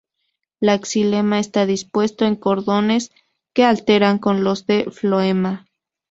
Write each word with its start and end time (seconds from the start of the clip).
El 0.61 0.79
xilema 0.83 1.37
está 1.39 1.67
dispuesto 1.67 2.25
en 2.25 2.35
cordones 2.35 3.11
que 3.53 3.65
alternan 3.65 4.17
con 4.17 4.43
los 4.43 4.65
de 4.65 4.85
floema. 4.89 5.67